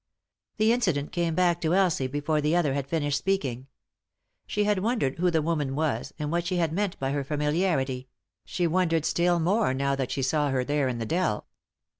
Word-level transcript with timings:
The 0.57 0.73
incident 0.73 1.11
came 1.11 1.35
back 1.35 1.61
to 1.61 1.75
Elsie 1.75 2.07
before 2.07 2.41
the 2.41 2.55
other 2.55 2.73
had 2.73 2.87
finished 2.87 3.19
speaking. 3.19 3.67
She 4.47 4.63
had 4.63 4.79
wondered 4.79 5.19
who 5.19 5.29
the 5.29 5.43
woman 5.43 5.75
was, 5.75 6.11
and 6.17 6.31
what 6.31 6.47
she 6.47 6.55
had 6.55 6.73
meant 6.73 6.97
by 6.97 7.11
her 7.11 7.23
familiarity; 7.23 8.07
she 8.43 8.65
wondered 8.65 9.05
still 9.05 9.39
more 9.39 9.75
now 9.75 9.93
that 9.93 10.09
she 10.09 10.23
saw 10.23 10.49
her 10.49 10.63
there 10.63 10.87
in 10.87 10.97
the 10.97 11.05
dell. 11.05 11.45